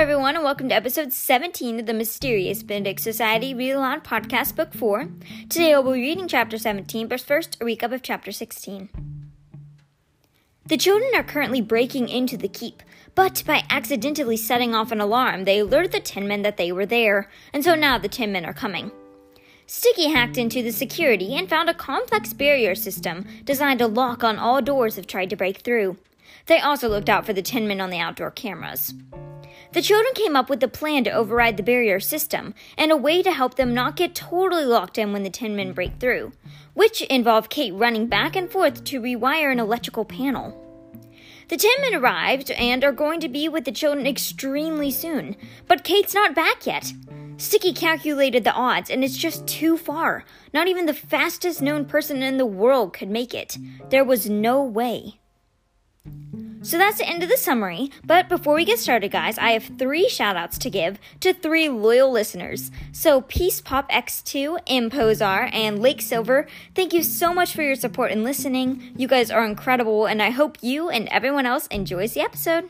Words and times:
everyone, 0.00 0.34
and 0.34 0.42
welcome 0.42 0.66
to 0.66 0.74
episode 0.74 1.12
17 1.12 1.78
of 1.78 1.84
the 1.84 1.92
Mysterious 1.92 2.62
Benedict 2.62 3.00
Society 3.00 3.52
Read 3.52 3.72
Aloud 3.72 4.02
Podcast, 4.02 4.56
Book 4.56 4.72
4. 4.72 5.10
Today 5.50 5.74
we'll 5.74 5.92
be 5.92 6.00
reading 6.00 6.26
chapter 6.26 6.56
17, 6.56 7.06
but 7.06 7.20
first, 7.20 7.58
a 7.60 7.66
recap 7.66 7.92
of 7.92 8.02
chapter 8.02 8.32
16. 8.32 8.88
The 10.64 10.78
children 10.78 11.10
are 11.14 11.22
currently 11.22 11.60
breaking 11.60 12.08
into 12.08 12.38
the 12.38 12.48
keep, 12.48 12.82
but 13.14 13.42
by 13.46 13.62
accidentally 13.68 14.38
setting 14.38 14.74
off 14.74 14.90
an 14.90 15.02
alarm, 15.02 15.44
they 15.44 15.58
alerted 15.58 15.92
the 15.92 16.00
Tin 16.00 16.26
Men 16.26 16.40
that 16.40 16.56
they 16.56 16.72
were 16.72 16.86
there, 16.86 17.28
and 17.52 17.62
so 17.62 17.74
now 17.74 17.98
the 17.98 18.08
Tin 18.08 18.32
Men 18.32 18.46
are 18.46 18.54
coming. 18.54 18.90
Sticky 19.66 20.08
hacked 20.08 20.38
into 20.38 20.62
the 20.62 20.72
security 20.72 21.36
and 21.36 21.46
found 21.46 21.68
a 21.68 21.74
complex 21.74 22.32
barrier 22.32 22.74
system 22.74 23.26
designed 23.44 23.80
to 23.80 23.86
lock 23.86 24.24
on 24.24 24.38
all 24.38 24.62
doors 24.62 24.96
if 24.96 25.06
tried 25.06 25.28
to 25.28 25.36
break 25.36 25.58
through. 25.58 25.98
They 26.46 26.58
also 26.58 26.88
looked 26.88 27.10
out 27.10 27.26
for 27.26 27.34
the 27.34 27.42
Tin 27.42 27.68
Men 27.68 27.82
on 27.82 27.90
the 27.90 27.98
outdoor 27.98 28.30
cameras. 28.30 28.94
The 29.72 29.82
children 29.82 30.12
came 30.14 30.34
up 30.34 30.50
with 30.50 30.62
a 30.64 30.68
plan 30.68 31.04
to 31.04 31.12
override 31.12 31.56
the 31.56 31.62
barrier 31.62 32.00
system 32.00 32.54
and 32.76 32.90
a 32.90 32.96
way 32.96 33.22
to 33.22 33.30
help 33.30 33.54
them 33.54 33.72
not 33.72 33.94
get 33.94 34.16
totally 34.16 34.64
locked 34.64 34.98
in 34.98 35.12
when 35.12 35.22
the 35.22 35.30
Tin 35.30 35.54
Men 35.54 35.72
break 35.72 36.00
through, 36.00 36.32
which 36.74 37.02
involved 37.02 37.50
Kate 37.50 37.72
running 37.74 38.08
back 38.08 38.34
and 38.34 38.50
forth 38.50 38.82
to 38.82 39.00
rewire 39.00 39.52
an 39.52 39.60
electrical 39.60 40.04
panel. 40.04 40.56
The 41.48 41.56
Tin 41.56 41.70
Men 41.82 41.94
arrived 41.94 42.50
and 42.50 42.82
are 42.82 42.90
going 42.90 43.20
to 43.20 43.28
be 43.28 43.48
with 43.48 43.64
the 43.64 43.70
children 43.70 44.08
extremely 44.08 44.90
soon, 44.90 45.36
but 45.68 45.84
Kate's 45.84 46.14
not 46.14 46.34
back 46.34 46.66
yet. 46.66 46.92
Sticky 47.36 47.72
calculated 47.72 48.42
the 48.42 48.52
odds, 48.52 48.90
and 48.90 49.04
it's 49.04 49.16
just 49.16 49.46
too 49.46 49.76
far. 49.76 50.24
Not 50.52 50.66
even 50.66 50.86
the 50.86 50.92
fastest 50.92 51.62
known 51.62 51.84
person 51.84 52.24
in 52.24 52.38
the 52.38 52.44
world 52.44 52.92
could 52.92 53.08
make 53.08 53.34
it. 53.34 53.56
There 53.88 54.04
was 54.04 54.28
no 54.28 54.62
way. 54.62 55.19
So 56.62 56.76
that's 56.76 56.98
the 56.98 57.08
end 57.08 57.22
of 57.22 57.30
the 57.30 57.36
summary. 57.36 57.90
But 58.04 58.28
before 58.28 58.54
we 58.54 58.64
get 58.64 58.78
started, 58.78 59.10
guys, 59.10 59.38
I 59.38 59.52
have 59.52 59.78
three 59.78 60.08
shoutouts 60.08 60.58
to 60.58 60.70
give 60.70 60.98
to 61.20 61.32
three 61.32 61.68
loyal 61.68 62.10
listeners. 62.10 62.70
So 62.92 63.22
Peace 63.22 63.60
Pop 63.60 63.90
X2, 63.90 64.66
Impozar, 64.66 65.48
and 65.54 65.80
Lake 65.80 66.02
Silver, 66.02 66.46
thank 66.74 66.92
you 66.92 67.02
so 67.02 67.32
much 67.32 67.54
for 67.54 67.62
your 67.62 67.76
support 67.76 68.10
and 68.12 68.24
listening. 68.24 68.92
You 68.96 69.08
guys 69.08 69.30
are 69.30 69.44
incredible, 69.44 70.06
and 70.06 70.22
I 70.22 70.30
hope 70.30 70.58
you 70.60 70.90
and 70.90 71.08
everyone 71.08 71.46
else 71.46 71.66
enjoys 71.68 72.12
the 72.12 72.20
episode. 72.20 72.68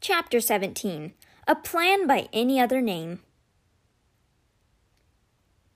Chapter 0.00 0.40
17 0.40 1.12
A 1.46 1.54
Plan 1.54 2.06
by 2.06 2.28
Any 2.32 2.60
Other 2.60 2.80
Name. 2.80 3.20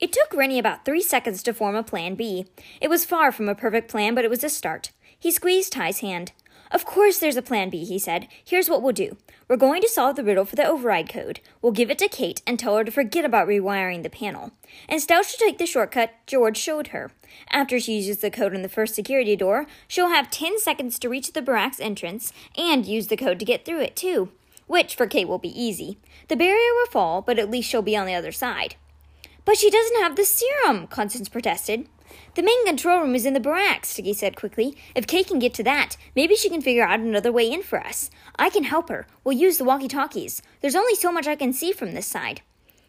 It 0.01 0.13
took 0.13 0.33
Reynie 0.33 0.61
about 0.61 0.85
three 0.85 1.03
seconds 1.03 1.43
to 1.43 1.53
form 1.53 1.75
a 1.75 1.83
plan 1.83 2.15
B. 2.15 2.47
It 2.81 2.89
was 2.89 3.05
far 3.05 3.33
from 3.33 3.49
a 3.49 3.55
perfect 3.57 3.91
plan, 3.91 4.15
but 4.15 4.25
it 4.25 4.31
was 4.31 4.45
a 4.45 4.49
start. 4.49 4.93
He 5.19 5.33
squeezed 5.33 5.73
Ty's 5.73 5.99
hand. 6.01 6.31
Of 6.71 6.85
course 6.85 7.19
there's 7.19 7.37
a 7.37 7.43
plan 7.43 7.69
B, 7.69 7.85
he 7.85 7.99
said. 7.99 8.29
Here's 8.45 8.71
what 8.71 8.81
we'll 8.81 8.93
do. 8.93 9.17
We're 9.49 9.57
going 9.57 9.83
to 9.83 9.89
solve 9.89 10.15
the 10.15 10.23
riddle 10.23 10.45
for 10.45 10.55
the 10.55 10.67
override 10.67 11.09
code. 11.09 11.41
We'll 11.61 11.73
give 11.73 11.91
it 11.91 11.99
to 11.99 12.09
Kate 12.09 12.43
and 12.47 12.59
tell 12.59 12.77
her 12.77 12.85
to 12.85 12.93
forget 12.93 13.25
about 13.25 13.49
rewiring 13.49 14.05
the 14.05 14.11
panel. 14.11 14.53
Instead, 14.89 15.25
she'll 15.25 15.49
take 15.49 15.59
the 15.59 15.67
shortcut 15.67 16.13
George 16.27 16.59
showed 16.59 16.89
her. 16.89 17.11
After 17.51 17.81
she 17.81 17.97
uses 17.97 18.19
the 18.19 18.31
code 18.31 18.55
on 18.55 18.63
the 18.63 18.69
first 18.69 18.95
security 18.95 19.35
door, 19.35 19.67
she'll 19.89 20.11
have 20.11 20.31
10 20.31 20.61
seconds 20.61 21.01
to 21.01 21.09
reach 21.09 21.33
the 21.33 21.43
barracks 21.43 21.81
entrance 21.81 22.33
and 22.57 22.87
use 22.87 23.09
the 23.09 23.17
code 23.17 23.41
to 23.41 23.45
get 23.45 23.65
through 23.65 23.81
it, 23.81 23.97
too. 23.97 24.31
Which 24.69 24.95
for 24.95 25.09
Kate 25.09 25.27
will 25.27 25.39
be 25.39 25.61
easy. 25.61 25.99
The 26.29 26.37
barrier 26.37 26.73
will 26.77 26.91
fall, 26.91 27.23
but 27.23 27.39
at 27.39 27.51
least 27.51 27.69
she'll 27.69 27.83
be 27.83 27.97
on 27.97 28.07
the 28.07 28.15
other 28.15 28.33
side. 28.33 28.77
But 29.49 29.57
she 29.57 29.71
doesn't 29.71 30.03
have 30.03 30.15
the 30.15 30.27
serum, 30.27 30.89
Constance 30.89 31.31
protested. 31.31 31.89
The 32.35 32.43
main 32.43 32.67
control 32.67 33.01
room 33.01 33.15
is 33.15 33.25
in 33.25 33.33
the 33.33 33.41
barracks, 33.41 33.89
Sticky 33.89 34.13
said 34.13 34.37
quickly. 34.37 34.77
If 34.95 35.07
Kate 35.07 35.27
can 35.27 35.39
get 35.39 35.55
to 35.55 35.63
that, 35.63 35.97
maybe 36.15 36.37
she 36.37 36.51
can 36.51 36.61
figure 36.61 36.85
out 36.85 37.01
another 37.01 37.33
way 37.33 37.51
in 37.51 37.63
for 37.63 37.81
us. 37.81 38.11
I 38.39 38.51
can 38.51 38.65
help 38.65 38.91
her. 38.91 39.07
We'll 39.25 39.39
use 39.39 39.57
the 39.57 39.65
walkie 39.65 39.89
talkies. 39.89 40.43
There's 40.61 40.75
only 40.75 40.95
so 40.95 41.11
much 41.11 41.27
I 41.27 41.35
can 41.35 41.55
see 41.55 41.73
from 41.73 41.95
this 41.95 42.07
side. 42.07 42.43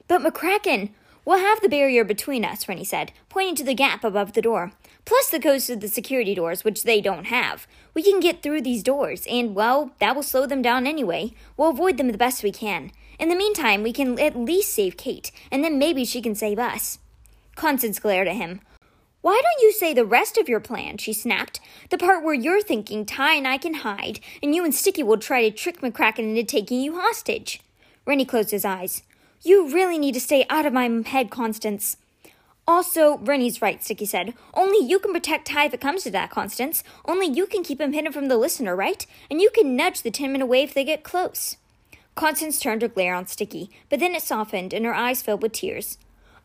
But 0.10 0.22
McCracken, 0.22 0.90
we'll 1.24 1.40
have 1.40 1.62
the 1.62 1.70
barrier 1.70 2.04
between 2.04 2.44
us, 2.44 2.68
Reynie 2.68 2.84
said, 2.84 3.14
pointing 3.30 3.56
to 3.56 3.64
the 3.64 3.74
gap 3.74 4.04
above 4.04 4.34
the 4.34 4.42
door. 4.42 4.74
Plus 5.10 5.32
the 5.32 5.40
codes 5.40 5.66
to 5.66 5.76
the 5.76 5.88
security 5.88 6.36
doors, 6.36 6.64
which 6.64 6.84
they 6.84 7.02
don't 7.02 7.26
have. 7.26 7.66
We 7.96 8.04
can 8.04 8.20
get 8.20 8.44
through 8.44 8.62
these 8.62 8.84
doors, 8.84 9.26
and, 9.28 9.56
well, 9.56 9.90
that 9.98 10.16
will 10.16 10.22
slow 10.22 10.46
them 10.46 10.62
down 10.62 10.86
anyway. 10.86 11.34
We'll 11.58 11.72
avoid 11.72 11.98
them 11.98 12.12
the 12.12 12.18
best 12.20 12.44
we 12.44 12.52
can. 12.52 12.92
In 13.18 13.28
the 13.28 13.36
meantime, 13.36 13.82
we 13.82 13.92
can 13.92 14.20
at 14.20 14.38
least 14.38 14.72
save 14.72 14.98
Kate, 14.98 15.32
and 15.52 15.64
then 15.64 15.80
maybe 15.80 16.06
she 16.06 16.22
can 16.22 16.36
save 16.36 16.60
us. 16.60 17.00
Constance 17.56 17.98
glared 17.98 18.28
at 18.28 18.36
him. 18.36 18.62
Why 19.22 19.42
don't 19.44 19.64
you 19.64 19.74
say 19.74 19.96
the 19.96 20.06
rest 20.06 20.38
of 20.38 20.48
your 20.48 20.60
plan? 20.60 21.00
she 21.00 21.12
snapped. 21.12 21.60
The 21.90 21.98
part 21.98 22.24
where 22.24 22.36
you're 22.36 22.62
thinking 22.62 23.04
Ty 23.04 23.34
and 23.34 23.48
I 23.48 23.58
can 23.58 23.74
hide, 23.74 24.20
and 24.44 24.54
you 24.54 24.64
and 24.64 24.76
Sticky 24.76 25.02
will 25.02 25.18
try 25.18 25.42
to 25.42 25.50
trick 25.50 25.82
McCracken 25.82 26.20
into 26.20 26.44
taking 26.44 26.82
you 26.82 27.02
hostage. 27.02 27.62
Reynie 28.06 28.26
closed 28.26 28.52
his 28.52 28.64
eyes. 28.64 29.02
You 29.42 29.74
really 29.74 29.98
need 29.98 30.14
to 30.14 30.22
stay 30.22 30.46
out 30.52 30.68
of 30.68 30.74
my 30.74 30.88
head, 31.08 31.32
Constance. 31.32 31.98
Also, 32.70 33.18
Reynie's 33.18 33.64
right, 33.64 33.84
Sticky 33.84 34.06
said. 34.06 34.36
Only 34.54 34.86
you 34.88 35.00
can 35.00 35.12
protect 35.12 35.48
Ty 35.48 35.66
if 35.66 35.74
it 35.74 35.82
comes 35.82 36.04
to 36.04 36.12
that, 36.12 36.30
Constance. 36.30 36.84
Only 37.04 37.26
you 37.26 37.48
can 37.48 37.64
keep 37.64 37.82
him 37.82 37.94
hidden 37.94 38.12
from 38.12 38.28
the 38.28 38.38
listener, 38.38 38.76
right? 38.76 39.08
And 39.32 39.42
you 39.42 39.50
can 39.50 39.76
nudge 39.76 40.04
the 40.04 40.12
Tin 40.12 40.34
Men 40.34 40.44
away 40.44 40.62
if 40.62 40.76
they 40.76 40.84
get 40.84 41.02
close. 41.02 41.58
Constance 42.14 42.60
turned 42.60 42.84
her 42.84 42.88
glare 42.88 43.16
on 43.16 43.26
Sticky, 43.26 43.72
but 43.90 44.00
then 44.00 44.14
it 44.14 44.22
softened 44.22 44.72
and 44.72 44.86
her 44.86 44.94
eyes 44.94 45.24
filled 45.24 45.42
with 45.42 45.54
tears. 45.54 45.98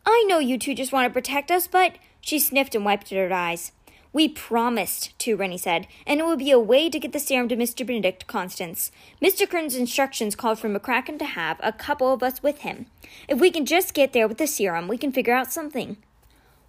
I 0.03 0.25
know 0.27 0.39
you 0.39 0.57
two 0.57 0.73
just 0.73 0.91
want 0.91 1.07
to 1.07 1.13
protect 1.13 1.51
us, 1.51 1.67
but. 1.67 1.99
She 2.21 2.39
sniffed 2.39 2.73
and 2.73 2.83
wiped 2.83 3.11
at 3.11 3.19
her 3.19 3.31
eyes. 3.31 3.71
We 4.11 4.27
promised 4.27 5.13
to, 5.19 5.35
Reynie 5.35 5.59
said, 5.59 5.85
and 6.07 6.19
it 6.19 6.25
would 6.25 6.39
be 6.39 6.49
a 6.49 6.57
way 6.57 6.89
to 6.89 6.99
get 6.99 7.11
the 7.11 7.19
serum 7.19 7.49
to 7.49 7.55
Mr. 7.55 7.85
Benedict 7.85 8.25
Constance. 8.25 8.91
Mr. 9.21 9.47
Kern's 9.47 9.75
instructions 9.75 10.35
called 10.35 10.57
for 10.57 10.69
McCracken 10.69 11.19
to 11.19 11.25
have 11.25 11.59
a 11.61 11.71
couple 11.71 12.11
of 12.11 12.23
us 12.23 12.41
with 12.41 12.61
him. 12.61 12.87
If 13.27 13.39
we 13.39 13.51
can 13.51 13.67
just 13.67 13.93
get 13.93 14.13
there 14.13 14.27
with 14.27 14.39
the 14.39 14.47
serum, 14.47 14.87
we 14.87 14.97
can 14.97 15.11
figure 15.11 15.35
out 15.35 15.53
something. 15.53 15.97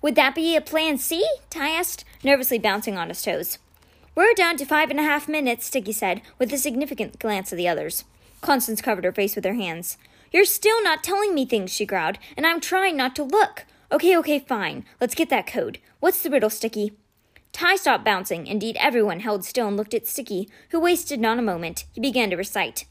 Would 0.03 0.15
that 0.15 0.35
be 0.35 0.57
a 0.57 0.61
plan 0.61 0.99
C? 0.99 1.27
Ty 1.51 1.71
asked, 1.71 2.05
nervously 2.23 2.59
bouncing 2.59 2.97
on 2.97 3.09
his 3.09 3.23
toes. 3.23 3.59
We're 4.15 4.35
down 4.35 4.57
to 4.59 4.65
five 4.65 4.91
and 4.91 4.99
a 4.99 5.03
half 5.03 5.29
minutes, 5.29 5.67
Sticky 5.67 5.93
said, 5.93 6.23
with 6.39 6.53
a 6.53 6.59
significant 6.59 7.19
glance 7.19 7.53
at 7.53 7.57
the 7.57 7.69
others. 7.69 8.05
Constance 8.41 8.81
covered 8.81 9.05
her 9.05 9.13
face 9.13 9.37
with 9.37 9.45
her 9.45 9.55
hands. 9.55 9.99
You're 10.33 10.45
still 10.45 10.83
not 10.83 11.03
telling 11.03 11.35
me 11.35 11.47
things, 11.47 11.73
she 11.73 11.87
growled, 11.87 12.19
and 12.37 12.47
I'm 12.47 12.61
trying 12.61 12.97
not 12.97 13.15
to 13.17 13.23
look. 13.23 13.65
Okay, 13.93 14.17
okay, 14.17 14.39
fine. 14.39 14.85
Let's 15.01 15.15
get 15.15 15.31
that 15.31 15.47
code. 15.47 15.79
What's 16.01 16.23
the 16.23 16.31
riddle, 16.31 16.51
Sticky? 16.51 16.93
Ty 17.53 17.77
stopped 17.77 18.05
bouncing. 18.05 18.47
Indeed, 18.47 18.77
everyone 18.81 19.21
held 19.21 19.45
still 19.45 19.69
and 19.69 19.77
looked 19.77 19.95
at 19.95 20.07
Sticky, 20.07 20.49
who 20.71 20.81
wasted 20.81 21.21
not 21.21 21.39
a 21.39 21.43
moment. 21.43 21.85
He 21.93 22.01
began 22.01 22.31
to 22.31 22.37
recite. 22.37 22.85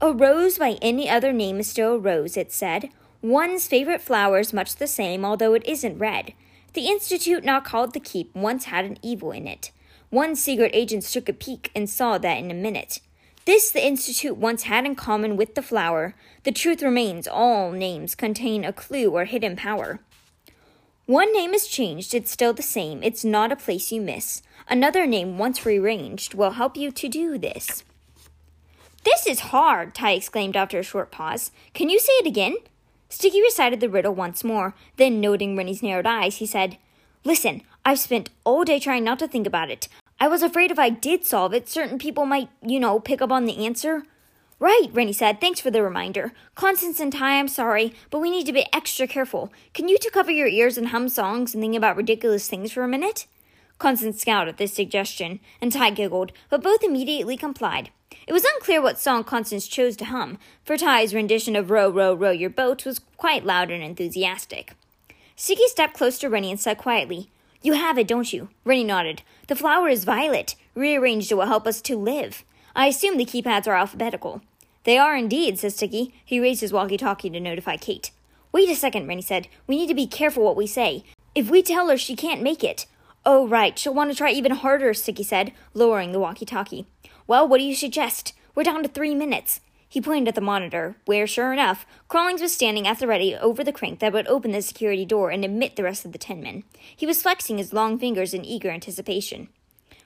A 0.00 0.12
rose 0.12 0.58
by 0.58 0.78
any 0.80 1.10
other 1.10 1.32
name 1.32 1.58
is 1.58 1.68
still 1.68 1.94
a 1.94 1.98
rose, 1.98 2.36
it 2.36 2.52
said. 2.52 2.90
One's 3.20 3.66
favorite 3.66 4.00
flower 4.00 4.38
is 4.38 4.52
much 4.52 4.76
the 4.76 4.86
same, 4.86 5.24
although 5.24 5.54
it 5.54 5.66
isn't 5.66 5.98
red. 5.98 6.34
The 6.74 6.86
institute 6.86 7.44
now 7.44 7.60
called 7.60 7.92
the 7.92 8.00
keep 8.00 8.34
once 8.34 8.66
had 8.66 8.84
an 8.84 8.98
evil 9.02 9.32
in 9.32 9.46
it. 9.46 9.72
One 10.10 10.36
secret 10.36 10.70
agent 10.72 11.02
took 11.02 11.28
a 11.28 11.32
peek 11.32 11.70
and 11.74 11.90
saw 11.90 12.18
that 12.18 12.38
in 12.38 12.50
a 12.50 12.54
minute. 12.54 13.00
This 13.48 13.70
the 13.70 13.82
Institute 13.86 14.36
once 14.36 14.64
had 14.64 14.84
in 14.84 14.94
common 14.94 15.34
with 15.34 15.54
the 15.54 15.62
flower. 15.62 16.14
The 16.42 16.52
truth 16.52 16.82
remains 16.82 17.26
all 17.26 17.72
names 17.72 18.14
contain 18.14 18.62
a 18.62 18.74
clue 18.74 19.10
or 19.10 19.24
hidden 19.24 19.56
power. 19.56 20.00
One 21.06 21.32
name 21.32 21.54
is 21.54 21.66
changed, 21.66 22.12
it's 22.12 22.30
still 22.30 22.52
the 22.52 22.62
same, 22.62 23.02
it's 23.02 23.24
not 23.24 23.50
a 23.50 23.56
place 23.56 23.90
you 23.90 24.02
miss. 24.02 24.42
Another 24.68 25.06
name, 25.06 25.38
once 25.38 25.64
rearranged, 25.64 26.34
will 26.34 26.50
help 26.50 26.76
you 26.76 26.90
to 26.92 27.08
do 27.08 27.38
this. 27.38 27.84
This 29.02 29.26
is 29.26 29.40
hard, 29.40 29.94
Ty 29.94 30.12
exclaimed 30.12 30.54
after 30.54 30.78
a 30.78 30.82
short 30.82 31.10
pause. 31.10 31.50
Can 31.72 31.88
you 31.88 31.98
say 31.98 32.12
it 32.20 32.26
again? 32.26 32.56
Sticky 33.08 33.40
recited 33.40 33.80
the 33.80 33.88
riddle 33.88 34.14
once 34.14 34.44
more, 34.44 34.74
then, 34.96 35.20
noting 35.20 35.56
Reynie's 35.56 35.82
narrowed 35.82 36.06
eyes, 36.06 36.36
he 36.36 36.46
said, 36.46 36.78
Listen, 37.24 37.62
I've 37.84 37.98
spent 37.98 38.30
all 38.44 38.64
day 38.64 38.78
trying 38.78 39.04
not 39.04 39.18
to 39.20 39.28
think 39.28 39.46
about 39.46 39.70
it. 39.70 39.88
I 40.20 40.28
was 40.28 40.42
afraid 40.42 40.70
if 40.70 40.78
I 40.78 40.90
did 40.90 41.24
solve 41.24 41.54
it, 41.54 41.68
certain 41.68 41.98
people 41.98 42.26
might, 42.26 42.48
you 42.62 42.80
know, 42.80 43.00
pick 43.00 43.22
up 43.22 43.30
on 43.30 43.44
the 43.44 43.64
answer. 43.64 44.02
Right, 44.60 44.88
Reynie 44.92 45.12
said. 45.12 45.40
Thanks 45.40 45.60
for 45.60 45.70
the 45.70 45.82
reminder. 45.82 46.32
Constance 46.56 46.98
and 46.98 47.12
Ty, 47.12 47.38
I'm 47.38 47.46
sorry, 47.46 47.94
but 48.10 48.18
we 48.18 48.30
need 48.30 48.44
to 48.46 48.52
be 48.52 48.66
extra 48.72 49.06
careful. 49.06 49.52
Can 49.72 49.88
you 49.88 49.96
two 49.98 50.10
cover 50.10 50.32
your 50.32 50.48
ears 50.48 50.76
and 50.76 50.88
hum 50.88 51.08
songs 51.08 51.54
and 51.54 51.62
think 51.62 51.76
about 51.76 51.96
ridiculous 51.96 52.48
things 52.48 52.72
for 52.72 52.82
a 52.82 52.88
minute? 52.88 53.26
Constance 53.78 54.20
scowled 54.20 54.48
at 54.48 54.56
this 54.56 54.74
suggestion, 54.74 55.38
and 55.60 55.70
Ty 55.70 55.90
giggled, 55.90 56.32
but 56.50 56.62
both 56.62 56.82
immediately 56.82 57.36
complied. 57.36 57.90
It 58.26 58.32
was 58.32 58.44
unclear 58.44 58.82
what 58.82 58.98
song 58.98 59.24
Constance 59.24 59.66
chose 59.66 59.96
to 59.96 60.06
hum, 60.06 60.38
for 60.64 60.76
Ty's 60.76 61.14
rendition 61.14 61.56
of 61.56 61.70
Row, 61.70 61.90
Row, 61.90 62.14
Row 62.14 62.30
Your 62.30 62.50
Boat 62.50 62.84
was 62.84 63.00
quite 63.16 63.44
loud 63.44 63.70
and 63.70 63.82
enthusiastic. 63.82 64.74
Sticky 65.34 65.66
stepped 65.68 65.94
close 65.94 66.18
to 66.18 66.28
Reynie 66.28 66.50
and 66.50 66.60
said 66.60 66.78
quietly, 66.78 67.30
You 67.62 67.74
have 67.74 67.96
it, 67.96 68.08
don't 68.08 68.32
you? 68.32 68.48
Reynie 68.64 68.84
nodded. 68.84 69.22
The 69.46 69.56
flower 69.56 69.88
is 69.88 70.04
violet. 70.04 70.56
Rearranged 70.74 71.32
it 71.32 71.36
will 71.36 71.46
help 71.46 71.66
us 71.66 71.80
to 71.82 71.96
live. 71.96 72.44
I 72.76 72.88
assume 72.88 73.16
the 73.16 73.24
keypads 73.24 73.66
are 73.66 73.76
alphabetical. 73.76 74.42
They 74.84 74.98
are 74.98 75.16
indeed, 75.16 75.58
said 75.58 75.72
Sticky. 75.72 76.14
He 76.24 76.40
raised 76.40 76.60
his 76.60 76.72
walkie 76.72 76.96
talkie 76.96 77.30
to 77.30 77.40
notify 77.40 77.76
Kate. 77.76 78.10
Wait 78.52 78.68
a 78.68 78.74
second, 78.74 79.06
Reynie 79.06 79.22
said. 79.22 79.48
We 79.66 79.76
need 79.76 79.88
to 79.88 79.94
be 79.94 80.06
careful 80.06 80.44
what 80.44 80.56
we 80.56 80.66
say. 80.66 81.04
If 81.34 81.50
we 81.50 81.62
tell 81.62 81.88
her 81.88 81.96
she 81.96 82.16
can't 82.16 82.42
make 82.42 82.64
it. 82.64 82.86
Oh, 83.24 83.46
right, 83.46 83.78
she'll 83.78 83.94
want 83.94 84.10
to 84.10 84.16
try 84.16 84.30
even 84.30 84.52
harder, 84.52 84.94
Sticky 84.94 85.22
said, 85.22 85.52
lowering 85.74 86.12
the 86.12 86.20
walkie 86.20 86.46
talkie. 86.46 86.86
Well, 87.28 87.46
what 87.46 87.58
do 87.58 87.64
you 87.64 87.74
suggest? 87.74 88.32
We're 88.54 88.62
down 88.62 88.82
to 88.82 88.88
three 88.88 89.14
minutes. 89.14 89.60
He 89.86 90.00
pointed 90.00 90.28
at 90.28 90.34
the 90.34 90.40
monitor, 90.40 90.96
where, 91.04 91.26
sure 91.26 91.52
enough, 91.52 91.84
Crawlings 92.08 92.40
was 92.40 92.54
standing 92.54 92.88
at 92.88 93.00
the 93.00 93.06
ready 93.06 93.36
over 93.36 93.62
the 93.62 93.70
crank 93.70 93.98
that 93.98 94.14
would 94.14 94.26
open 94.28 94.52
the 94.52 94.62
security 94.62 95.04
door 95.04 95.28
and 95.30 95.44
admit 95.44 95.76
the 95.76 95.82
rest 95.82 96.06
of 96.06 96.12
the 96.12 96.18
Tin 96.18 96.42
Men. 96.42 96.64
He 96.96 97.04
was 97.04 97.20
flexing 97.20 97.58
his 97.58 97.74
long 97.74 97.98
fingers 97.98 98.32
in 98.32 98.46
eager 98.46 98.70
anticipation. 98.70 99.50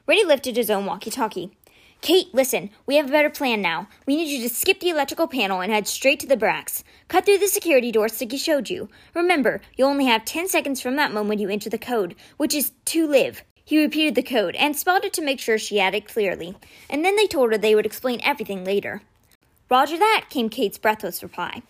Reynie 0.04 0.24
lifted 0.24 0.56
his 0.56 0.68
own 0.68 0.84
walkie 0.84 1.10
talkie. 1.10 1.56
Kate, 2.00 2.34
listen, 2.34 2.70
we 2.86 2.96
have 2.96 3.06
a 3.06 3.12
better 3.12 3.30
plan 3.30 3.62
now. 3.62 3.86
We 4.04 4.16
need 4.16 4.28
you 4.28 4.42
to 4.42 4.52
skip 4.52 4.80
the 4.80 4.88
electrical 4.88 5.28
panel 5.28 5.60
and 5.60 5.72
head 5.72 5.86
straight 5.86 6.18
to 6.20 6.26
the 6.26 6.36
barracks. 6.36 6.82
Cut 7.06 7.24
through 7.24 7.38
the 7.38 7.46
security 7.46 7.92
door 7.92 8.08
Sticky 8.08 8.36
showed 8.36 8.68
you. 8.68 8.88
Remember, 9.14 9.60
you 9.76 9.84
only 9.84 10.06
have 10.06 10.24
ten 10.24 10.48
seconds 10.48 10.80
from 10.80 10.96
that 10.96 11.12
moment 11.12 11.40
you 11.40 11.48
enter 11.48 11.70
the 11.70 11.78
code, 11.78 12.16
which 12.36 12.52
is 12.52 12.72
to 12.86 13.06
live. 13.06 13.44
He 13.64 13.80
repeated 13.80 14.14
the 14.14 14.22
code 14.22 14.54
and 14.56 14.76
spelled 14.76 15.04
it 15.04 15.12
to 15.14 15.22
make 15.22 15.40
sure 15.40 15.58
she 15.58 15.78
had 15.78 15.94
it 15.94 16.08
clearly, 16.08 16.56
and 16.90 17.04
then 17.04 17.16
they 17.16 17.26
told 17.26 17.52
her 17.52 17.58
they 17.58 17.74
would 17.74 17.86
explain 17.86 18.20
everything 18.22 18.64
later. 18.64 19.02
Roger 19.70 19.96
that, 19.96 20.26
came 20.28 20.48
Kate's 20.48 20.78
breathless 20.78 21.22
reply. 21.22 21.62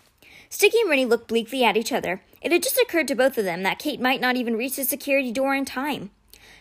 Sticky 0.49 0.81
and 0.81 0.91
Reynie 0.91 1.07
looked 1.07 1.29
bleakly 1.29 1.65
at 1.65 1.77
each 1.77 1.93
other. 1.93 2.23
It 2.41 2.53
had 2.53 2.63
just 2.63 2.79
occurred 2.79 3.09
to 3.09 3.15
both 3.15 3.39
of 3.39 3.45
them 3.45 3.63
that 3.63 3.79
Kate 3.79 4.01
might 4.01 4.21
not 4.21 4.37
even 4.37 4.57
reach 4.57 4.77
the 4.77 4.85
security 4.85 5.33
door 5.33 5.55
in 5.55 5.65
time. 5.65 6.11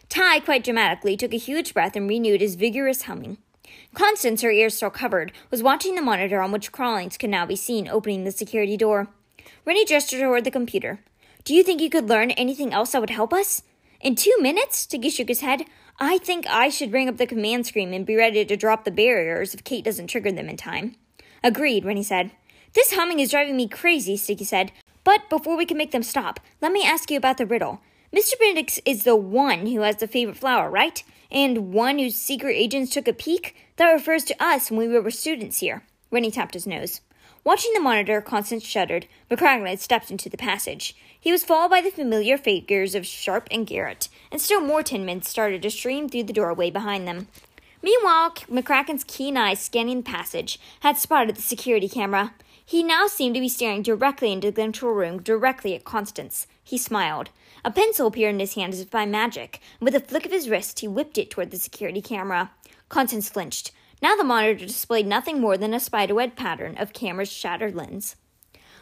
Ty, 0.08 0.42
quite 0.42 0.64
dramatically, 0.64 1.18
took 1.18 1.34
a 1.34 1.38
huge 1.38 1.74
breath 1.74 1.96
and 1.96 2.08
renewed 2.08 2.42
his 2.42 2.56
vigorous 2.56 3.04
humming. 3.04 3.38
Constance, 3.94 4.42
her 4.42 4.52
ears 4.52 4.76
still 4.76 4.90
covered, 4.90 5.32
was 5.50 5.64
watching 5.64 5.96
the 5.96 6.02
monitor 6.02 6.42
on 6.42 6.52
which 6.52 6.72
Crawlings 6.72 7.18
could 7.18 7.30
now 7.30 7.46
be 7.46 7.56
seen 7.56 7.88
opening 7.88 8.24
the 8.24 8.32
security 8.32 8.78
door. 8.78 9.08
Reynie 9.66 9.86
gestured 9.86 10.22
toward 10.22 10.44
the 10.44 10.52
computer. 10.52 11.00
Do 11.44 11.54
you 11.54 11.64
think 11.64 11.82
you 11.82 11.90
could 11.90 12.08
learn 12.10 12.32
anything 12.32 12.72
else 12.74 12.92
that 12.92 13.02
would 13.02 13.10
help 13.10 13.34
us? 13.34 13.64
In 14.02 14.16
two 14.16 14.36
minutes? 14.40 14.78
Sticky 14.78 15.12
shook 15.12 15.28
his 15.28 15.42
head. 15.42 15.66
I 16.00 16.18
think 16.18 16.48
I 16.50 16.70
should 16.70 16.92
ring 16.92 17.08
up 17.08 17.18
the 17.18 17.28
command 17.28 17.68
screen 17.68 17.94
and 17.94 18.04
be 18.04 18.16
ready 18.16 18.44
to 18.44 18.58
drop 18.58 18.84
the 18.84 18.90
barriers 18.90 19.54
if 19.54 19.64
Kate 19.64 19.86
doesn't 19.86 20.08
trigger 20.08 20.32
them 20.32 20.50
in 20.50 20.58
time. 20.58 20.96
Agreed, 21.44 21.86
Reynie 21.86 22.02
said. 22.02 22.32
This 22.74 22.94
humming 22.94 23.20
is 23.20 23.30
driving 23.30 23.56
me 23.56 23.68
crazy, 23.68 24.18
Sticky 24.18 24.46
said. 24.46 24.72
But 25.04 25.30
before 25.30 25.56
we 25.56 25.68
can 25.68 25.78
make 25.78 25.92
them 25.92 26.02
stop, 26.02 26.40
let 26.62 26.72
me 26.72 26.84
ask 26.84 27.12
you 27.12 27.18
about 27.18 27.38
the 27.38 27.46
riddle. 27.46 27.82
Mr. 28.12 28.40
Benedict 28.40 28.80
is 28.86 29.04
the 29.04 29.16
one 29.16 29.68
who 29.68 29.82
has 29.82 29.98
the 29.98 30.08
favorite 30.08 30.38
flower, 30.38 30.72
right? 30.72 31.04
And 31.30 31.72
one 31.72 32.00
whose 32.00 32.16
secret 32.16 32.54
agents 32.54 32.92
took 32.92 33.08
a 33.08 33.14
peek? 33.14 33.56
That 33.76 33.92
refers 33.92 34.24
to 34.26 34.44
us 34.44 34.72
when 34.72 34.92
we 34.92 35.00
were 35.00 35.12
students 35.12 35.60
here. 35.60 35.84
Reynie 36.10 36.32
tapped 36.32 36.56
his 36.56 36.66
nose. 36.66 37.02
Watching 37.44 37.74
the 37.74 37.80
monitor, 37.80 38.22
Constance 38.22 38.64
shuddered. 38.64 39.08
McCracken 39.30 39.68
had 39.68 39.80
stepped 39.80 40.12
into 40.12 40.30
the 40.30 40.38
passage. 40.38 40.96
He 41.20 41.32
was 41.32 41.44
followed 41.44 41.70
by 41.70 41.82
the 41.82 41.90
familiar 41.90 42.38
figures 42.38 42.94
of 42.94 43.06
Sharp 43.06 43.48
and 43.50 43.66
Garrett, 43.66 44.10
and 44.32 44.40
still 44.40 44.62
more 44.62 44.84
tin 44.84 45.06
men 45.06 45.24
started 45.24 45.64
to 45.64 45.72
stream 45.72 46.08
through 46.08 46.24
the 46.24 46.34
doorway 46.34 46.70
behind 46.70 47.08
them. 47.08 47.28
Meanwhile, 47.82 48.36
McCracken's 48.48 49.04
keen 49.04 49.38
eyes 49.38 49.60
scanning 49.60 50.04
the 50.04 50.12
passage 50.12 50.60
had 50.82 50.98
spotted 50.98 51.36
the 51.36 51.42
security 51.42 51.90
camera. 51.90 52.34
He 52.64 52.84
now 52.84 53.08
seemed 53.08 53.34
to 53.36 53.42
be 53.42 53.50
staring 53.50 53.82
directly 53.82 54.32
into 54.32 54.52
the 54.52 54.62
control 54.62 54.94
room, 54.94 55.22
directly 55.22 55.74
at 55.74 55.84
Constance. 55.84 56.46
He 56.64 56.78
smiled. 56.78 57.32
A 57.66 57.72
pencil 57.72 58.08
appeared 58.08 58.36
in 58.36 58.40
his 58.40 58.54
hand 58.54 58.74
as 58.74 58.82
if 58.82 58.92
by 58.92 59.08
magic, 59.08 59.60
and 59.80 59.86
with 59.86 59.96
a 59.96 60.00
flick 60.00 60.28
of 60.28 60.32
his 60.32 60.48
wrist, 60.48 60.80
he 60.80 60.88
whipped 60.88 61.18
it 61.18 61.32
toward 61.32 61.50
the 61.50 61.58
security 61.58 62.02
camera. 62.02 62.52
Constance 62.88 63.30
flinched. 63.30 63.72
Now 64.02 64.16
the 64.16 64.24
monitor 64.24 64.66
displayed 64.66 65.06
nothing 65.06 65.40
more 65.40 65.58
than 65.58 65.74
a 65.74 65.80
spiderweb 65.80 66.36
pattern 66.36 66.76
of 66.78 66.94
camera's 66.94 67.32
shattered 67.32 67.76
lens. 67.76 68.16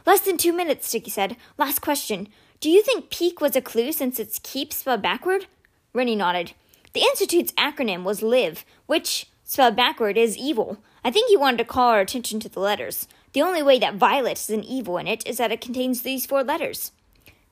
Less 0.06 0.22
than 0.22 0.38
two 0.38 0.54
minutes, 0.54 0.88
Sticky 0.88 1.12
said. 1.12 1.36
Last 1.58 1.82
question. 1.82 2.30
Do 2.62 2.70
you 2.70 2.82
think 2.82 3.10
peek 3.10 3.42
was 3.42 3.56
a 3.56 3.62
clue 3.62 3.92
since 3.92 4.20
it's 4.20 4.40
keep 4.40 4.74
spelled 4.74 5.02
backward? 5.02 5.48
Reynie 5.94 6.16
nodded. 6.16 6.54
The 6.94 7.02
Institute's 7.02 7.52
acronym 7.54 8.04
was 8.04 8.22
LIVE, 8.22 8.66
which, 8.86 9.28
spelled 9.44 9.76
backward, 9.76 10.18
is 10.18 10.38
evil. 10.38 10.80
I 11.04 11.12
think 11.12 11.30
he 11.30 11.38
wanted 11.38 11.58
to 11.60 11.66
call 11.66 11.90
our 11.90 12.00
attention 12.00 12.40
to 12.42 12.50
the 12.50 12.60
letters. 12.60 13.08
The 13.34 13.42
only 13.42 13.62
way 13.62 13.78
that 13.80 13.96
violet 13.96 14.40
is 14.40 14.50
an 14.50 14.64
evil 14.64 14.98
in 14.98 15.08
it 15.08 15.26
is 15.28 15.38
that 15.38 15.52
it 15.52 15.62
contains 15.62 16.02
these 16.02 16.26
four 16.26 16.44
letters. 16.44 16.92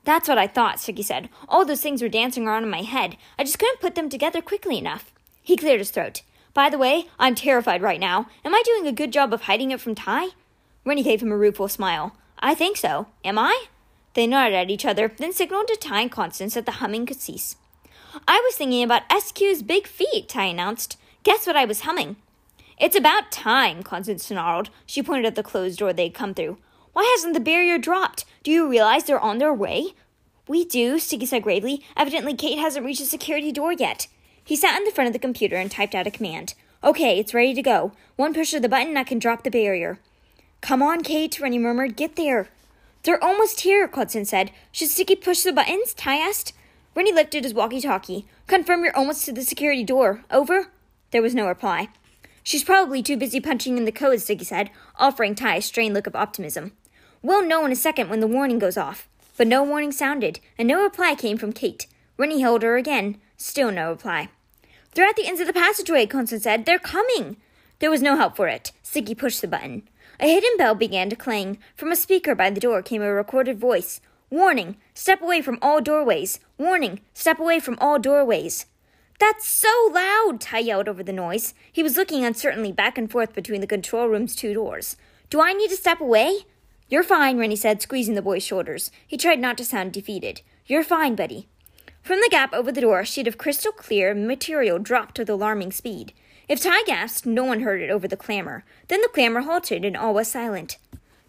That's 0.04 0.28
what 0.28 0.38
I 0.38 0.46
thought, 0.46 0.80
Sticky 0.80 1.02
said. 1.02 1.28
All 1.48 1.64
those 1.64 1.82
things 1.82 2.02
were 2.02 2.08
dancing 2.08 2.46
around 2.46 2.64
in 2.64 2.70
my 2.70 2.82
head. 2.82 3.16
I 3.38 3.44
just 3.44 3.58
couldn't 3.58 3.80
put 3.80 3.94
them 3.94 4.08
together 4.08 4.42
quickly 4.42 4.78
enough. 4.78 5.12
He 5.42 5.56
cleared 5.56 5.80
his 5.80 5.90
throat. 5.90 6.22
By 6.58 6.70
the 6.70 6.76
way, 6.76 7.06
I'm 7.20 7.36
terrified 7.36 7.82
right 7.82 8.00
now. 8.00 8.26
Am 8.44 8.52
I 8.52 8.64
doing 8.64 8.84
a 8.84 8.92
good 8.92 9.12
job 9.12 9.32
of 9.32 9.42
hiding 9.42 9.70
it 9.70 9.80
from 9.80 9.94
Ty? 9.94 10.30
Reynie 10.84 11.04
gave 11.04 11.22
him 11.22 11.30
a 11.30 11.36
rueful 11.36 11.68
smile. 11.68 12.16
I 12.40 12.56
think 12.56 12.76
so. 12.76 13.06
Am 13.24 13.38
I? 13.38 13.66
They 14.14 14.26
nodded 14.26 14.56
at 14.56 14.68
each 14.68 14.84
other, 14.84 15.12
then 15.18 15.32
signaled 15.32 15.68
to 15.68 15.76
Ty 15.76 16.00
and 16.00 16.10
Constance 16.10 16.54
that 16.54 16.66
the 16.66 16.80
humming 16.82 17.06
could 17.06 17.20
cease. 17.20 17.54
I 18.26 18.42
was 18.44 18.56
thinking 18.56 18.82
about 18.82 19.08
SQ's 19.08 19.62
big 19.62 19.86
feet, 19.86 20.28
Ty 20.28 20.46
announced. 20.46 20.98
Guess 21.22 21.46
what 21.46 21.54
I 21.54 21.64
was 21.64 21.82
humming? 21.82 22.16
It's 22.76 22.96
about 22.96 23.30
time, 23.30 23.84
Constance 23.84 24.26
snarled. 24.26 24.70
She 24.84 25.00
pointed 25.00 25.26
at 25.26 25.36
the 25.36 25.44
closed 25.44 25.78
door 25.78 25.92
they'd 25.92 26.12
come 26.12 26.34
through. 26.34 26.58
Why 26.92 27.08
hasn't 27.16 27.34
the 27.34 27.40
barrier 27.40 27.78
dropped? 27.78 28.24
Do 28.42 28.50
you 28.50 28.68
realize 28.68 29.04
they're 29.04 29.20
on 29.20 29.38
their 29.38 29.54
way? 29.54 29.94
We 30.48 30.64
do, 30.64 30.98
Sticky 30.98 31.26
said 31.26 31.44
gravely. 31.44 31.84
Evidently, 31.96 32.34
Kate 32.34 32.58
hasn't 32.58 32.84
reached 32.84 32.98
the 32.98 33.06
security 33.06 33.52
door 33.52 33.72
yet. 33.72 34.08
He 34.48 34.56
sat 34.56 34.78
in 34.78 34.84
the 34.84 34.90
front 34.90 35.08
of 35.08 35.12
the 35.12 35.18
computer 35.18 35.56
and 35.56 35.70
typed 35.70 35.94
out 35.94 36.06
a 36.06 36.10
command. 36.10 36.54
Okay, 36.82 37.18
it's 37.18 37.34
ready 37.34 37.52
to 37.52 37.60
go. 37.60 37.92
One 38.16 38.32
push 38.32 38.54
of 38.54 38.62
the 38.62 38.68
button, 38.70 38.96
I 38.96 39.04
can 39.04 39.18
drop 39.18 39.44
the 39.44 39.50
barrier. 39.50 39.98
Come 40.62 40.80
on, 40.80 41.02
Kate, 41.02 41.38
Reynie 41.38 41.58
murmured. 41.58 41.96
Get 41.96 42.16
there. 42.16 42.48
They're 43.02 43.22
almost 43.22 43.60
here, 43.60 43.86
Constance 43.86 44.30
said. 44.30 44.50
Should 44.72 44.88
Sticky 44.88 45.16
push 45.16 45.42
the 45.42 45.52
buttons? 45.52 45.92
Ty 45.92 46.16
asked. 46.16 46.54
Reynie 46.94 47.12
lifted 47.12 47.44
his 47.44 47.52
walkie 47.52 47.82
talkie. 47.82 48.24
Confirm 48.46 48.84
you're 48.84 48.96
almost 48.96 49.26
to 49.26 49.32
the 49.32 49.42
security 49.42 49.84
door. 49.84 50.24
Over? 50.30 50.68
There 51.10 51.20
was 51.20 51.34
no 51.34 51.46
reply. 51.46 51.88
She's 52.42 52.64
probably 52.64 53.02
too 53.02 53.18
busy 53.18 53.40
punching 53.40 53.76
in 53.76 53.84
the 53.84 53.92
code, 53.92 54.22
Sticky 54.22 54.46
said, 54.46 54.70
offering 54.98 55.34
Ty 55.34 55.56
a 55.56 55.60
strained 55.60 55.92
look 55.92 56.06
of 56.06 56.16
optimism. 56.16 56.72
We'll 57.20 57.46
know 57.46 57.66
in 57.66 57.72
a 57.72 57.76
second 57.76 58.08
when 58.08 58.20
the 58.20 58.26
warning 58.26 58.58
goes 58.58 58.78
off. 58.78 59.10
But 59.36 59.46
no 59.46 59.62
warning 59.62 59.92
sounded, 59.92 60.40
and 60.56 60.66
no 60.66 60.82
reply 60.82 61.14
came 61.16 61.36
from 61.36 61.52
Kate. 61.52 61.86
Reynie 62.16 62.40
held 62.40 62.62
her 62.62 62.78
again. 62.78 63.18
Still 63.36 63.70
no 63.70 63.90
reply. 63.90 64.30
They're 64.98 65.06
at 65.06 65.14
the 65.14 65.28
ends 65.28 65.40
of 65.40 65.46
the 65.46 65.52
passageway, 65.52 66.06
Constance 66.06 66.42
said. 66.42 66.66
They're 66.66 66.80
coming. 66.80 67.36
There 67.78 67.88
was 67.88 68.02
no 68.02 68.16
help 68.16 68.34
for 68.34 68.48
it. 68.48 68.72
Sticky 68.82 69.14
pushed 69.14 69.40
the 69.40 69.46
button. 69.46 69.88
A 70.18 70.26
hidden 70.26 70.56
bell 70.58 70.74
began 70.74 71.08
to 71.08 71.14
clang. 71.14 71.58
From 71.76 71.92
a 71.92 71.94
speaker 71.94 72.34
by 72.34 72.50
the 72.50 72.58
door 72.58 72.82
came 72.82 73.00
a 73.00 73.14
recorded 73.14 73.60
voice. 73.60 74.00
Warning! 74.28 74.76
Step 74.94 75.22
away 75.22 75.40
from 75.40 75.60
all 75.62 75.80
doorways! 75.80 76.40
Warning! 76.58 76.98
Step 77.14 77.38
away 77.38 77.60
from 77.60 77.78
all 77.80 78.00
doorways! 78.00 78.66
That's 79.20 79.46
so 79.46 79.68
loud! 79.94 80.40
Ty 80.40 80.58
yelled 80.58 80.88
over 80.88 81.04
the 81.04 81.12
noise. 81.12 81.54
He 81.70 81.84
was 81.84 81.96
looking 81.96 82.24
uncertainly 82.24 82.72
back 82.72 82.98
and 82.98 83.08
forth 83.08 83.36
between 83.36 83.60
the 83.60 83.68
control 83.68 84.08
room's 84.08 84.34
two 84.34 84.52
doors. 84.52 84.96
Do 85.30 85.40
I 85.40 85.52
need 85.52 85.70
to 85.70 85.76
step 85.76 86.00
away? 86.00 86.40
You're 86.88 87.04
fine, 87.04 87.38
Reynie 87.38 87.54
said, 87.54 87.80
squeezing 87.80 88.16
the 88.16 88.20
boy's 88.20 88.42
shoulders. 88.42 88.90
He 89.06 89.16
tried 89.16 89.38
not 89.38 89.56
to 89.58 89.64
sound 89.64 89.92
defeated. 89.92 90.42
You're 90.66 90.82
fine, 90.82 91.14
buddy. 91.14 91.46
From 92.08 92.20
the 92.20 92.28
gap 92.30 92.54
over 92.54 92.72
the 92.72 92.80
door, 92.80 93.00
a 93.00 93.04
sheet 93.04 93.28
of 93.28 93.36
crystal 93.36 93.70
clear 93.70 94.14
material 94.14 94.78
dropped 94.78 95.18
with 95.18 95.28
alarming 95.28 95.72
speed. 95.72 96.14
If 96.48 96.62
Ty 96.62 96.84
gasped, 96.86 97.26
no 97.26 97.44
one 97.44 97.60
heard 97.60 97.82
it 97.82 97.90
over 97.90 98.08
the 98.08 98.16
clamor. 98.16 98.64
Then 98.88 99.02
the 99.02 99.10
clamor 99.12 99.42
halted 99.42 99.84
and 99.84 99.94
all 99.94 100.14
was 100.14 100.26
silent. 100.26 100.78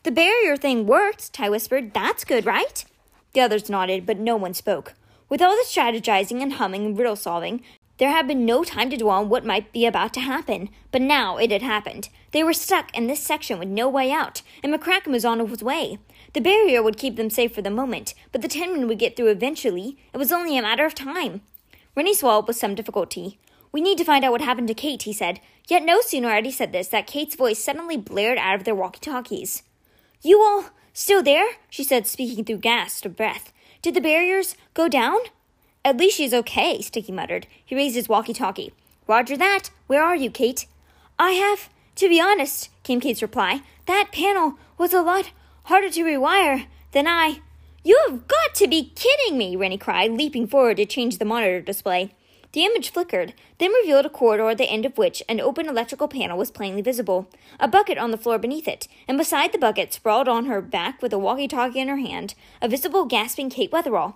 The 0.04 0.12
barrier 0.12 0.56
thing 0.56 0.88
worked, 0.88 1.34
Ty 1.34 1.50
whispered. 1.50 1.94
That's 1.94 2.24
good, 2.24 2.46
right? 2.46 2.86
The 3.34 3.42
others 3.42 3.70
nodded, 3.70 4.06
but 4.06 4.20
no 4.20 4.38
one 4.38 4.54
spoke. 4.54 4.94
With 5.28 5.42
all 5.42 5.52
the 5.52 5.66
strategizing 5.68 6.42
and 6.42 6.54
humming 6.54 6.86
and 6.86 6.98
riddle 6.98 7.18
solving, 7.18 7.62
there 7.98 8.12
had 8.12 8.26
been 8.26 8.46
no 8.46 8.64
time 8.64 8.90
to 8.90 8.96
dwell 8.96 9.18
on 9.18 9.28
what 9.28 9.46
might 9.46 9.74
be 9.74 9.86
about 9.86 10.14
to 10.14 10.22
happen. 10.22 10.70
But 10.94 11.02
now 11.02 11.36
it 11.36 11.52
had 11.52 11.62
happened. 11.62 12.08
They 12.32 12.42
were 12.42 12.54
stuck 12.54 12.96
in 12.96 13.08
this 13.08 13.20
section 13.20 13.60
with 13.60 13.68
no 13.68 13.90
way 13.90 14.14
out, 14.14 14.44
and 14.64 14.74
McCracken 14.74 15.12
was 15.12 15.26
on 15.26 15.46
his 15.46 15.62
way. 15.62 16.00
The 16.34 16.42
barrier 16.42 16.84
would 16.84 16.98
keep 16.98 17.16
them 17.16 17.30
safe 17.30 17.54
for 17.54 17.62
the 17.62 17.72
moment, 17.72 18.14
but 18.32 18.42
the 18.42 18.48
Tin 18.48 18.74
Men 18.74 18.88
would 18.88 19.00
get 19.00 19.16
through 19.16 19.30
eventually. 19.30 19.98
It 20.14 20.18
was 20.18 20.32
only 20.32 20.58
a 20.58 20.62
matter 20.62 20.86
of 20.86 20.94
time. 20.94 21.42
Reynie 21.96 22.14
swallowed 22.14 22.48
with 22.48 22.58
some 22.58 22.76
difficulty. 22.76 23.40
We 23.72 23.82
need 23.82 23.98
to 23.98 24.04
find 24.04 24.24
out 24.24 24.32
what 24.32 24.42
happened 24.42 24.68
to 24.68 24.74
Kate, 24.74 25.04
he 25.04 25.14
said. 25.14 25.40
Yet 25.68 25.84
no 25.84 26.02
sooner 26.02 26.30
had 26.30 26.46
he 26.46 26.52
said 26.52 26.72
this 26.72 26.88
than 26.88 27.04
Kate's 27.04 27.36
voice 27.36 27.64
suddenly 27.64 27.98
blared 27.98 28.38
out 28.38 28.56
of 28.56 28.64
their 28.64 28.76
walkie 28.76 29.00
talkies. 29.00 29.64
You 30.22 30.42
all 30.42 30.66
still 30.94 31.24
there? 31.24 31.48
she 31.70 31.84
said, 31.84 32.06
speaking 32.06 32.46
through 32.46 32.58
gasps 32.58 33.06
of 33.06 33.16
breath. 33.16 33.52
Did 33.82 33.96
the 33.96 34.02
barriers 34.02 34.56
go 34.74 34.88
down? 34.88 35.20
At 35.86 35.98
least 35.98 36.18
she's 36.18 36.34
okay, 36.34 36.82
Sticky 36.82 37.12
muttered. 37.12 37.48
He 37.64 37.76
raised 37.76 37.96
his 37.96 38.10
walkie 38.10 38.34
talkie. 38.34 38.74
Roger 39.08 39.38
that. 39.38 39.70
Where 39.88 40.04
are 40.04 40.16
you, 40.16 40.30
Kate? 40.30 40.66
I 41.18 41.32
have, 41.32 41.70
to 41.96 42.10
be 42.10 42.20
honest, 42.20 42.70
came 42.84 43.00
Kate's 43.00 43.22
reply. 43.22 43.62
That 43.86 44.12
panel 44.12 44.56
was 44.78 44.94
a 44.94 45.02
lot 45.02 45.32
harder 45.70 45.90
to 45.92 46.04
rewire 46.04 46.66
than 46.94 47.08
I. 47.08 47.42
You 47.84 48.04
have 48.08 48.28
got 48.28 48.56
to 48.56 48.68
be 48.68 48.92
kidding 48.96 49.38
me, 49.38 49.56
Reynie 49.56 49.78
cried, 49.78 50.12
leaping 50.12 50.48
forward 50.48 50.78
to 50.78 50.86
change 50.88 51.20
the 51.20 51.26
monitor 51.26 51.62
display. 51.62 52.16
The 52.54 52.66
image 52.66 52.90
flickered, 52.90 53.36
then 53.60 53.72
revealed 53.74 54.08
a 54.08 54.10
corridor 54.10 54.50
at 54.50 54.58
the 54.58 54.68
end 54.68 54.84
of 54.88 54.98
which 54.98 55.22
an 55.30 55.40
open 55.40 55.70
electrical 55.70 56.08
panel 56.08 56.40
was 56.40 56.50
plainly 56.50 56.82
visible, 56.82 57.30
a 57.60 57.68
bucket 57.68 58.00
on 58.00 58.10
the 58.10 58.18
floor 58.18 58.40
beneath 58.40 58.68
it, 58.68 58.88
and 59.08 59.16
beside 59.16 59.52
the 59.52 59.60
bucket, 59.60 59.94
sprawled 59.94 60.28
on 60.28 60.48
her 60.48 60.60
back 60.60 61.04
with 61.04 61.14
a 61.14 61.20
walkie 61.20 61.48
talkie 61.48 61.80
in 61.80 61.88
her 61.88 61.98
hand, 61.98 62.34
a 62.64 62.68
visible 62.68 63.06
gasping 63.06 63.52
Kate 63.52 63.72
Wetherall. 63.72 64.16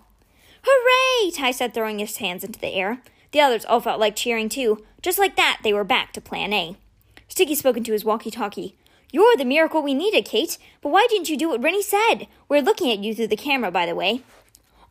Hooray! 0.64 1.30
Ty 1.30 1.52
said, 1.52 1.76
throwing 1.76 2.00
his 2.00 2.18
hands 2.18 2.44
into 2.44 2.60
the 2.60 2.74
air. 2.74 3.00
The 3.32 3.42
others 3.42 3.64
all 3.64 3.80
felt 3.80 4.00
like 4.00 4.16
cheering 4.16 4.50
too. 4.50 4.84
Just 5.04 5.20
like 5.20 5.36
that, 5.36 5.60
they 5.64 5.72
were 5.72 5.84
back 5.84 6.14
to 6.14 6.22
Plan 6.22 6.52
A. 6.52 6.78
Sticky 7.28 7.54
spoke 7.54 7.78
into 7.78 7.92
his 7.92 8.04
walkie 8.04 8.32
talkie. 8.32 8.76
You're 9.14 9.38
the 9.38 9.46
miracle 9.46 9.84
we 9.84 9.94
needed, 9.94 10.26
Kate. 10.26 10.58
But 10.82 10.90
why 10.90 11.06
didn't 11.08 11.30
you 11.30 11.38
do 11.38 11.50
what 11.50 11.62
Reynie 11.62 11.84
said? 11.84 12.26
We're 12.50 12.64
looking 12.64 12.92
at 12.92 13.04
you 13.04 13.14
through 13.14 13.28
the 13.28 13.36
camera, 13.36 13.70
by 13.70 13.86
the 13.86 13.94
way. 13.94 14.24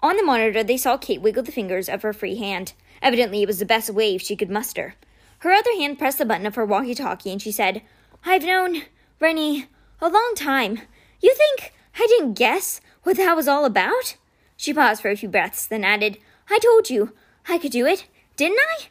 On 0.00 0.16
the 0.16 0.22
monitor, 0.22 0.62
they 0.62 0.76
saw 0.76 0.96
Kate 0.96 1.20
wiggle 1.20 1.42
the 1.42 1.50
fingers 1.50 1.88
of 1.88 2.02
her 2.02 2.12
free 2.12 2.36
hand. 2.36 2.72
Evidently, 3.02 3.42
it 3.42 3.48
was 3.48 3.58
the 3.58 3.66
best 3.66 3.90
wave 3.90 4.22
she 4.22 4.36
could 4.36 4.48
muster. 4.48 4.94
Her 5.40 5.50
other 5.50 5.72
hand 5.76 5.98
pressed 5.98 6.18
the 6.18 6.24
button 6.24 6.46
of 6.46 6.54
her 6.54 6.64
walkie 6.64 6.94
talkie, 6.94 7.32
and 7.32 7.42
she 7.42 7.50
said, 7.50 7.82
I've 8.24 8.44
known 8.44 8.82
Reynie 9.18 9.66
a 10.00 10.08
long 10.08 10.34
time. 10.36 10.82
You 11.20 11.34
think 11.34 11.72
I 11.98 12.06
didn't 12.06 12.34
guess 12.34 12.80
what 13.02 13.16
that 13.16 13.34
was 13.34 13.48
all 13.48 13.64
about? 13.64 14.16
She 14.56 14.72
paused 14.72 15.02
for 15.02 15.10
a 15.10 15.16
few 15.16 15.28
breaths, 15.28 15.66
then 15.66 15.82
added, 15.82 16.18
I 16.48 16.60
told 16.60 16.90
you 16.90 17.12
I 17.48 17.58
could 17.58 17.72
do 17.72 17.86
it, 17.86 18.06
didn't 18.36 18.60
I? 18.70 18.84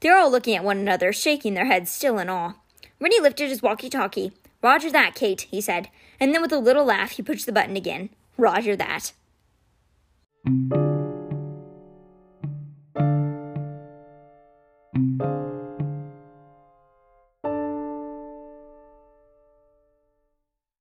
They're 0.00 0.16
all 0.16 0.30
looking 0.30 0.56
at 0.56 0.64
one 0.64 0.78
another, 0.78 1.12
shaking 1.12 1.52
their 1.52 1.66
heads, 1.66 1.90
still 1.90 2.18
in 2.18 2.30
awe. 2.30 2.54
Reynie 2.98 3.20
lifted 3.20 3.50
his 3.50 3.60
walkie 3.60 3.90
talkie. 3.90 4.32
Roger 4.62 4.90
that, 4.90 5.14
Kate, 5.14 5.42
he 5.42 5.60
said, 5.60 5.88
and 6.18 6.34
then 6.34 6.42
with 6.42 6.52
a 6.52 6.58
little 6.58 6.84
laugh, 6.84 7.12
he 7.12 7.22
pushed 7.22 7.46
the 7.46 7.52
button 7.52 7.76
again. 7.76 8.10
Roger 8.36 8.76
that. 8.76 9.12